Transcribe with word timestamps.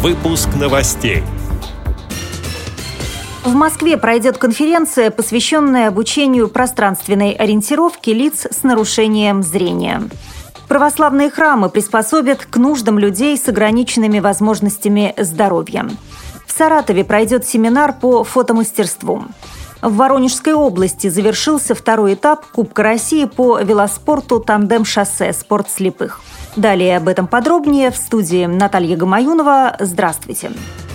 Выпуск 0.00 0.50
новостей. 0.54 1.24
В 3.42 3.52
Москве 3.52 3.96
пройдет 3.96 4.38
конференция, 4.38 5.10
посвященная 5.10 5.88
обучению 5.88 6.46
пространственной 6.46 7.32
ориентировки 7.32 8.10
лиц 8.10 8.46
с 8.48 8.62
нарушением 8.62 9.42
зрения. 9.42 10.08
Православные 10.68 11.30
храмы 11.30 11.68
приспособят 11.68 12.46
к 12.48 12.56
нуждам 12.58 13.00
людей 13.00 13.36
с 13.36 13.48
ограниченными 13.48 14.20
возможностями 14.20 15.14
здоровья. 15.16 15.90
В 16.46 16.52
Саратове 16.52 17.02
пройдет 17.02 17.44
семинар 17.44 17.92
по 17.92 18.22
фотомастерству. 18.22 19.24
В 19.80 19.94
Воронежской 19.96 20.54
области 20.54 21.08
завершился 21.08 21.74
второй 21.74 22.14
этап 22.14 22.46
Кубка 22.46 22.82
России 22.82 23.26
по 23.26 23.60
велоспорту 23.60 24.40
«Тандем-шоссе. 24.40 25.32
Спорт 25.32 25.70
слепых». 25.70 26.20
Далее 26.56 26.96
об 26.96 27.06
этом 27.06 27.28
подробнее 27.28 27.90
в 27.92 27.96
студии 27.96 28.46
Наталья 28.46 28.96
Гамаюнова. 28.96 29.76
Здравствуйте. 29.78 30.50
Здравствуйте. 30.50 30.87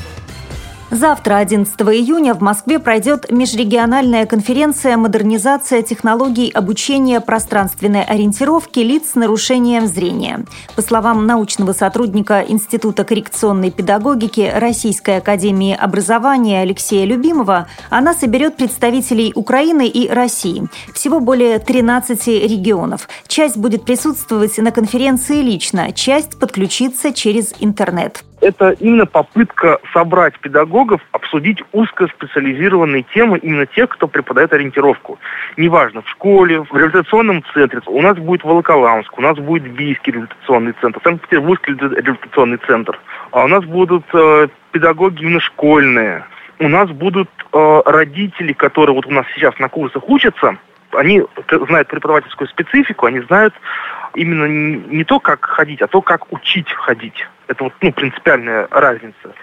Завтра, 0.93 1.37
11 1.37 1.75
июня, 1.81 2.35
в 2.35 2.41
Москве 2.41 2.77
пройдет 2.77 3.31
межрегиональная 3.31 4.27
конференция 4.27 4.95
«Модернизация 4.95 5.81
технологий 5.81 6.51
обучения 6.51 7.19
пространственной 7.19 8.03
ориентировки 8.03 8.77
лиц 8.77 9.13
с 9.13 9.15
нарушением 9.15 9.87
зрения». 9.87 10.45
По 10.75 10.83
словам 10.83 11.25
научного 11.25 11.73
сотрудника 11.73 12.45
Института 12.47 13.05
коррекционной 13.05 13.71
педагогики 13.71 14.51
Российской 14.55 15.17
академии 15.17 15.75
образования 15.75 16.61
Алексея 16.61 17.07
Любимова, 17.07 17.67
она 17.89 18.13
соберет 18.13 18.57
представителей 18.57 19.31
Украины 19.33 19.87
и 19.87 20.07
России. 20.07 20.67
Всего 20.93 21.19
более 21.19 21.57
13 21.57 22.27
регионов. 22.27 23.09
Часть 23.25 23.57
будет 23.57 23.83
присутствовать 23.83 24.55
на 24.59 24.69
конференции 24.69 25.41
лично, 25.41 25.91
часть 25.91 26.37
подключится 26.37 27.11
через 27.11 27.51
интернет 27.59 28.23
это 28.43 28.71
именно 28.71 29.05
попытка 29.05 29.79
собрать 29.93 30.37
педагогов, 30.39 31.01
обсудить 31.11 31.63
узкоспециализированные 31.71 33.03
темы 33.13 33.37
именно 33.39 33.65
тех, 33.65 33.89
кто 33.89 34.07
преподает 34.07 34.53
ориентировку. 34.53 35.19
Неважно, 35.57 36.01
в 36.01 36.09
школе, 36.09 36.61
в 36.61 36.75
реабилитационном 36.75 37.43
центре. 37.53 37.81
У 37.85 38.01
нас 38.01 38.17
будет 38.17 38.43
Волоколамск, 38.43 39.17
у 39.17 39.21
нас 39.21 39.37
будет 39.37 39.63
Бийский 39.71 40.13
реабилитационный 40.13 40.73
центр, 40.81 40.99
Санкт-Петербургский 41.03 41.73
реабилитационный 41.73 42.57
центр. 42.67 42.99
А 43.31 43.45
у 43.45 43.47
нас 43.47 43.63
будут 43.65 44.05
э, 44.13 44.47
педагоги 44.71 45.23
именно 45.23 45.39
школьные. 45.39 46.25
У 46.59 46.67
нас 46.67 46.89
будут 46.89 47.29
э, 47.51 47.81
родители, 47.85 48.53
которые 48.53 48.95
вот 48.95 49.05
у 49.05 49.11
нас 49.11 49.25
сейчас 49.35 49.57
на 49.59 49.69
курсах 49.69 50.07
учатся, 50.07 50.57
они 50.91 51.23
знают 51.67 51.87
преподавательскую 51.87 52.47
специфику, 52.47 53.05
они 53.05 53.19
знают 53.21 53.53
именно 54.15 54.45
не 54.45 55.03
то, 55.03 55.19
как 55.19 55.45
ходить, 55.45 55.81
а 55.81 55.87
то, 55.87 56.01
как 56.01 56.31
учить 56.31 56.71
ходить. 56.71 57.27
Это 57.47 57.65
вот, 57.65 57.73
ну, 57.81 57.91
принципиальная 57.91 58.67
разница. 58.71 59.33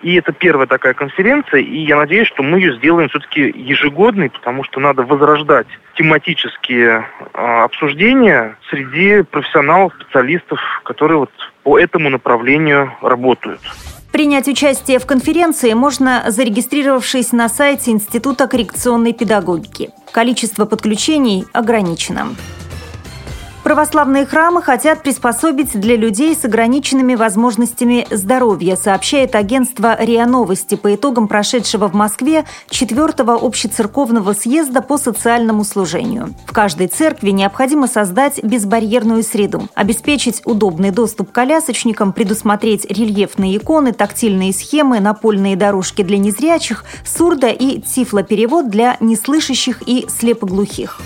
И 0.00 0.14
это 0.14 0.32
первая 0.32 0.66
такая 0.66 0.94
конференция, 0.94 1.60
и 1.60 1.78
я 1.80 1.96
надеюсь, 1.96 2.28
что 2.28 2.42
мы 2.42 2.58
ее 2.58 2.76
сделаем 2.76 3.08
все-таки 3.08 3.52
ежегодной, 3.56 4.30
потому 4.30 4.62
что 4.62 4.78
надо 4.78 5.02
возрождать 5.02 5.66
тематические 5.96 7.04
э, 7.34 7.62
обсуждения 7.64 8.56
среди 8.70 9.22
профессионалов, 9.22 9.92
специалистов, 10.00 10.60
которые 10.84 11.18
вот 11.18 11.30
по 11.64 11.78
этому 11.78 12.10
направлению 12.10 12.92
работают. 13.02 13.60
Принять 14.12 14.48
участие 14.48 15.00
в 15.00 15.06
конференции 15.06 15.74
можно, 15.74 16.24
зарегистрировавшись 16.28 17.32
на 17.32 17.48
сайте 17.48 17.90
Института 17.90 18.46
коррекционной 18.46 19.12
педагогики. 19.12 19.90
Количество 20.12 20.64
подключений 20.64 21.44
ограничено. 21.52 22.28
Православные 23.68 24.24
храмы 24.24 24.62
хотят 24.62 25.02
приспособить 25.02 25.78
для 25.78 25.94
людей 25.94 26.34
с 26.34 26.42
ограниченными 26.42 27.14
возможностями 27.14 28.06
здоровья, 28.10 28.76
сообщает 28.76 29.34
агентство 29.34 29.94
РИА 30.02 30.24
Новости 30.24 30.74
по 30.74 30.94
итогам 30.94 31.28
прошедшего 31.28 31.86
в 31.86 31.92
Москве 31.92 32.46
4-го 32.70 33.46
общецерковного 33.46 34.32
съезда 34.32 34.80
по 34.80 34.96
социальному 34.96 35.64
служению. 35.64 36.34
В 36.46 36.54
каждой 36.54 36.86
церкви 36.86 37.28
необходимо 37.28 37.88
создать 37.88 38.42
безбарьерную 38.42 39.22
среду, 39.22 39.68
обеспечить 39.74 40.40
удобный 40.46 40.90
доступ 40.90 41.30
колясочникам, 41.30 42.14
предусмотреть 42.14 42.86
рельефные 42.86 43.58
иконы, 43.58 43.92
тактильные 43.92 44.54
схемы, 44.54 44.98
напольные 44.98 45.56
дорожки 45.56 46.00
для 46.00 46.16
незрячих, 46.16 46.86
сурдо- 47.04 47.52
и 47.52 47.82
тифлоперевод 47.82 48.70
для 48.70 48.96
неслышащих 49.00 49.82
и 49.86 50.06
слепоглухих. 50.08 51.02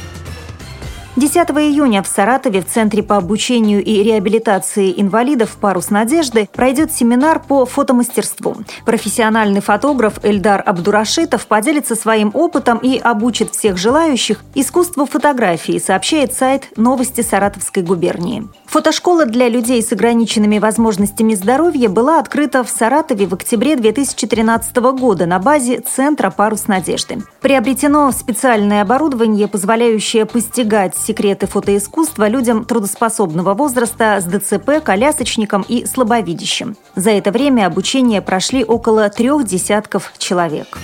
10 1.15 1.37
июня 1.51 2.03
в 2.03 2.09
Саратове 2.09 2.63
в 2.63 2.67
Центре 2.67 3.03
по 3.03 3.19
обучению 3.19 3.85
и 3.85 4.03
реабилитации 4.03 4.95
инвалидов 4.97 5.59
«Парус 5.61 5.91
надежды» 5.91 6.49
пройдет 6.51 6.91
семинар 6.91 7.39
по 7.39 7.67
фотомастерству. 7.67 8.57
Профессиональный 8.87 9.61
фотограф 9.61 10.15
Эльдар 10.23 10.63
Абдурашитов 10.65 11.47
поделится 11.47 11.97
своим 11.97 12.31
опытом 12.33 12.79
и 12.79 12.97
обучит 12.97 13.55
всех 13.55 13.77
желающих 13.77 14.41
искусству 14.55 15.05
фотографии, 15.05 15.79
сообщает 15.79 16.33
сайт 16.33 16.69
«Новости 16.77 17.21
Саратовской 17.21 17.83
губернии». 17.83 18.49
Фотошкола 18.73 19.27
для 19.27 19.51
людей 19.51 19.83
с 19.83 19.93
ограниченными 19.93 20.59
возможностями 20.59 21.35
здоровья 21.35 21.91
была 21.91 22.19
открыта 22.21 22.65
в 22.65 22.71
Саратове 22.71 23.27
в 23.27 23.35
октябре 23.35 23.77
2013 23.77 24.75
года 24.77 25.27
на 25.27 25.39
базе 25.39 25.81
Центра 25.81 26.31
«Парус 26.31 26.69
надежды». 26.69 27.19
Приобретено 27.43 28.11
специальное 28.13 28.81
оборудование, 28.81 29.47
позволяющее 29.47 30.25
постигать 30.25 30.97
секреты 31.03 31.47
фотоискусства 31.47 32.29
людям 32.29 32.65
трудоспособного 32.65 33.55
возраста 33.55 34.19
с 34.21 34.25
ДЦП, 34.25 34.83
колясочником 34.83 35.65
и 35.69 35.85
слабовидящим. 35.85 36.77
За 36.95 37.11
это 37.11 37.31
время 37.31 37.67
обучение 37.67 38.23
прошли 38.23 38.65
около 38.65 39.09
трех 39.11 39.45
десятков 39.45 40.13
человек. 40.19 40.79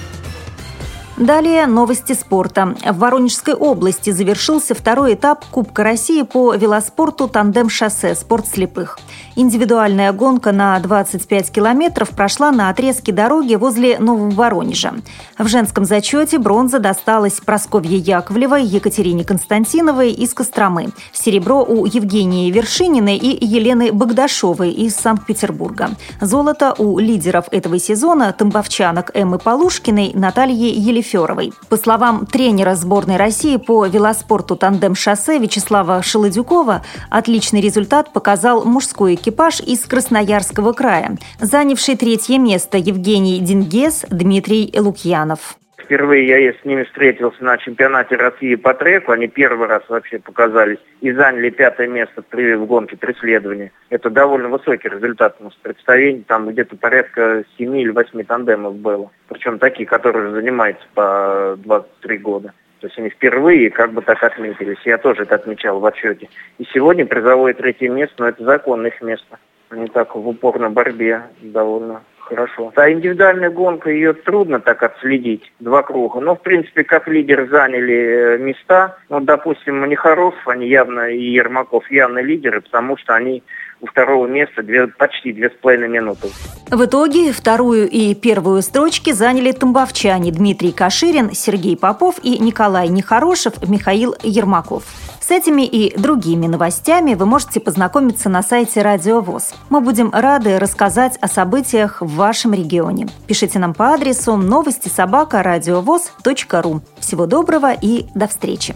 Далее 1.17 1.67
новости 1.67 2.13
спорта. 2.13 2.77
В 2.85 2.99
Воронежской 2.99 3.55
области 3.55 4.11
завершился 4.11 4.75
второй 4.77 5.15
этап 5.15 5.45
Кубка 5.51 5.83
России 5.83 6.23
по 6.23 6.55
велоспорту 6.55 7.27
«Тандем-шоссе. 7.27 8.15
Спорт 8.15 8.47
слепых». 8.47 9.01
Индивидуальная 9.41 10.13
гонка 10.13 10.51
на 10.51 10.77
25 10.81 11.53
километров 11.53 12.11
прошла 12.11 12.51
на 12.51 12.71
отрезке 12.71 13.13
дороги 13.13 13.55
возле 13.55 14.01
Нового 14.01 14.31
Воронежа. 14.31 14.95
В 15.39 15.47
женском 15.47 15.85
зачете 15.85 16.39
бронза 16.39 16.81
досталась 16.81 17.35
Просковье 17.35 17.99
Яковлевой, 17.99 18.65
Екатерине 18.65 19.23
Константиновой 19.23 20.11
из 20.11 20.35
Костромы. 20.35 20.89
Серебро 21.13 21.63
у 21.63 21.87
Евгении 21.87 22.51
Вершининой 22.51 23.17
и 23.17 23.47
Елены 23.47 23.93
Богдашовой 23.93 24.73
из 24.73 24.97
Санкт-Петербурга. 24.97 25.91
Золото 26.21 26.75
у 26.77 26.99
лидеров 26.99 27.45
этого 27.53 27.79
сезона– 27.79 28.33
тамбовчанок 28.37 29.13
Эммы 29.15 29.39
Полушкиной, 29.39 30.15
Натальи 30.15 30.77
Елефеевой 30.77 31.09
Феровой. 31.09 31.53
По 31.69 31.77
словам 31.77 32.27
тренера 32.27 32.75
сборной 32.75 33.17
России 33.17 33.57
по 33.57 33.87
велоспорту 33.87 34.57
«Тандем-шоссе» 34.57 35.39
Вячеслава 35.39 36.03
Шелодюкова, 36.03 36.83
отличный 37.09 37.61
результат 37.61 38.13
показал 38.13 38.65
мужской 38.65 39.15
экипаж 39.15 39.28
из 39.61 39.87
Красноярского 39.87 40.73
края, 40.73 41.17
занявший 41.41 41.97
третье 41.97 42.39
место 42.39 42.79
Евгений 42.79 43.41
Дингес, 43.41 44.05
Дмитрий 44.11 44.73
Лукьянов. 44.79 45.59
Впервые 45.89 46.29
я 46.29 46.53
с 46.53 46.65
ними 46.67 46.83
встретился 46.83 47.43
на 47.43 47.57
чемпионате 47.57 48.17
России 48.17 48.57
по 48.57 48.75
треку. 48.75 49.13
Они 49.13 49.27
первый 49.27 49.69
раз 49.69 49.83
вообще 49.89 50.19
показались 50.19 50.77
и 51.01 51.11
заняли 51.13 51.49
пятое 51.49 51.89
место 51.89 52.23
в 52.31 52.67
гонке 52.67 52.99
преследования. 52.99 53.73
Это 53.89 54.11
довольно 54.11 54.51
высокий 54.51 54.91
результат 54.91 55.37
у 55.41 55.45
нас 55.45 55.55
представлений. 55.63 56.25
Там 56.29 56.47
где-то 56.51 56.77
порядка 56.77 57.43
7 57.57 57.79
или 57.79 57.89
8 57.89 58.23
тандемов 58.25 58.77
было. 58.77 59.11
Причем 59.29 59.59
такие, 59.59 59.87
которые 59.87 60.31
занимаются 60.33 60.85
по 60.93 61.57
23 61.57 62.19
года. 62.19 62.53
То 62.81 62.87
есть 62.87 62.99
они 62.99 63.11
впервые 63.11 63.71
как 63.71 63.93
бы 63.93 64.03
так 64.03 64.23
отметились. 64.23 64.79
Я 64.85 64.99
тоже 64.99 65.23
это 65.23 65.35
отмечал 65.35 65.81
в 65.81 65.87
отчете. 65.87 66.29
И 66.59 66.65
сегодня 66.73 67.07
призовое 67.07 67.55
третье 67.55 67.89
место, 67.89 68.15
но 68.19 68.29
это 68.29 68.45
законное 68.45 68.91
их 68.91 69.01
место. 69.03 69.39
Они 69.71 69.87
так 69.89 70.15
в 70.15 70.27
упорной 70.27 70.71
борьбе 70.71 71.25
довольно 71.41 72.03
хорошо. 72.29 72.73
А 72.77 72.91
индивидуальная 72.91 73.51
гонка, 73.51 73.91
ее 73.91 74.13
трудно 74.13 74.61
так 74.61 74.83
отследить, 74.83 75.51
два 75.61 75.83
круга. 75.83 76.21
Но, 76.21 76.37
в 76.37 76.43
принципе, 76.43 76.85
как 76.85 77.09
лидеры 77.09 77.49
заняли 77.49 77.95
э, 77.95 78.39
места, 78.39 78.99
ну, 79.09 79.21
допустим, 79.21 79.81
Манихаров, 79.81 80.35
они 80.47 80.69
явно, 80.69 81.11
и 81.11 81.23
Ермаков 81.23 81.91
явно 81.91 82.21
лидеры, 82.21 82.61
потому 82.61 82.97
что 82.97 83.15
они 83.15 83.43
у 83.81 83.87
второго 83.87 84.27
места 84.27 84.63
две, 84.63 84.89
почти 84.89 85.33
две 85.33 85.51
с 85.51 85.55
половиной 85.55 85.89
минуты. 85.89 86.29
В 86.71 86.85
итоге 86.85 87.33
вторую 87.33 87.89
и 87.89 88.13
первую 88.15 88.61
строчки 88.61 89.13
заняли 89.13 89.53
тамбовчане 89.53 90.31
Дмитрий 90.31 90.73
Каширин, 90.73 91.33
Сергей 91.33 91.79
Попов 91.79 92.17
и 92.23 92.39
Николай 92.39 92.89
Нехорошев, 92.89 93.55
Михаил 93.67 94.15
Ермаков. 94.23 94.83
С 95.19 95.31
этими 95.31 95.63
и 95.63 95.99
другими 95.99 96.47
новостями 96.47 97.15
вы 97.15 97.25
можете 97.25 97.61
познакомиться 97.61 98.29
на 98.29 98.43
сайте 98.43 98.83
Радио 98.83 99.21
ВОЗ. 99.21 99.55
Мы 99.71 99.81
будем 99.81 100.11
рады 100.13 100.59
рассказать 100.59 101.17
о 101.23 101.29
событиях 101.29 102.03
в 102.03 102.15
вашем 102.17 102.53
регионе. 102.53 103.09
Пишите 103.27 103.59
нам 103.59 103.73
по 103.73 103.95
адресу 103.95 104.37
новости 104.37 104.89
собака 104.89 105.43
ру. 105.43 106.83
Всего 106.99 107.25
доброго 107.25 107.73
и 107.73 108.07
до 108.15 108.29
встречи! 108.29 108.75